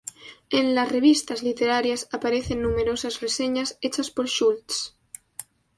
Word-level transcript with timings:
En 0.49 0.73
las 0.73 0.91
revistas 0.91 1.43
literarias 1.43 2.07
aparecen 2.11 2.63
numerosas 2.63 3.21
reseñas 3.21 3.77
hechas 3.81 4.09
por 4.09 4.25
Schulz. 4.27 4.97